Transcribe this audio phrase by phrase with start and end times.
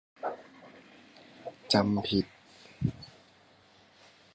[1.73, 2.25] จำผิด